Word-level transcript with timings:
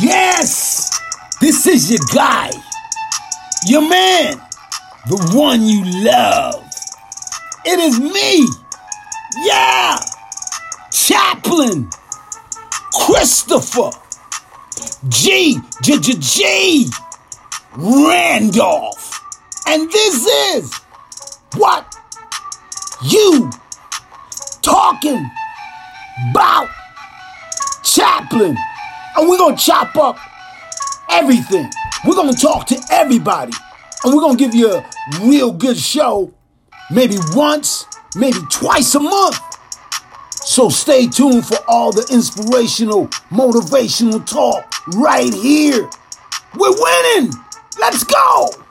Yes, 0.00 0.90
this 1.40 1.64
is 1.68 1.90
your 1.92 2.00
guy, 2.12 2.50
your 3.66 3.88
man, 3.88 4.40
the 5.08 5.32
one 5.32 5.62
you 5.62 5.84
love. 6.04 6.68
It 7.64 7.78
is 7.78 8.00
me. 8.00 8.48
Yeah, 9.44 9.98
Chaplain, 10.90 11.88
Christopher, 13.00 13.90
G, 15.08 15.58
G, 15.82 16.00
G, 16.00 16.14
G, 16.18 16.90
Randolph. 17.76 19.20
And 19.68 19.88
this 19.92 20.26
is 20.56 20.74
what 21.54 21.94
you 23.04 23.52
talking 24.62 25.30
about. 26.30 26.68
Chaplain. 27.84 28.56
And 29.16 29.28
we're 29.28 29.38
going 29.38 29.56
to 29.56 29.62
chop 29.62 29.96
up 29.96 30.18
everything. 31.10 31.70
We're 32.06 32.14
going 32.14 32.34
to 32.34 32.40
talk 32.40 32.66
to 32.68 32.80
everybody. 32.90 33.52
And 34.04 34.14
we're 34.14 34.20
going 34.20 34.36
to 34.36 34.44
give 34.44 34.54
you 34.54 34.72
a 34.72 34.90
real 35.22 35.52
good 35.52 35.76
show 35.76 36.32
maybe 36.90 37.16
once, 37.32 37.86
maybe 38.14 38.38
twice 38.50 38.94
a 38.94 39.00
month. 39.00 39.38
So 40.30 40.68
stay 40.68 41.06
tuned 41.06 41.46
for 41.46 41.58
all 41.66 41.92
the 41.92 42.06
inspirational, 42.12 43.08
motivational 43.30 44.24
talk 44.24 44.72
right 44.94 45.32
here. 45.32 45.88
We're 46.54 46.74
winning. 46.76 47.32
Let's 47.78 48.04
go. 48.04 48.65